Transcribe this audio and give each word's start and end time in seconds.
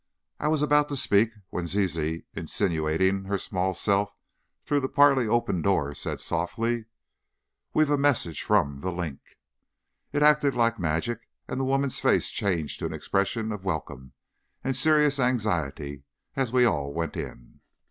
I 0.39 0.47
was 0.47 0.63
about 0.63 0.89
to 0.89 0.95
speak, 0.95 1.29
when 1.51 1.67
Zizi, 1.67 2.25
insinuating 2.33 3.25
her 3.25 3.37
small 3.37 3.75
self 3.75 4.15
through 4.65 4.79
the 4.79 4.89
partly 4.89 5.27
opened 5.27 5.61
door, 5.63 5.93
said 5.93 6.19
softly: 6.19 6.85
"We've 7.75 7.91
a 7.91 7.99
message 7.99 8.41
from 8.41 8.79
'The 8.79 8.89
Link.'" 8.91 9.37
It 10.11 10.23
acted 10.23 10.55
like 10.55 10.79
magic, 10.79 11.29
and 11.47 11.59
the 11.59 11.65
woman's 11.65 11.99
face 11.99 12.31
changed 12.31 12.79
to 12.79 12.87
an 12.87 12.93
expression 12.93 13.51
of 13.51 13.63
welcome 13.63 14.13
and 14.63 14.75
serious 14.75 15.19
anxiety, 15.19 16.01
as 16.35 16.51
we 16.51 16.65
all 16.65 16.91
went 16.95 17.15
in. 17.15 17.59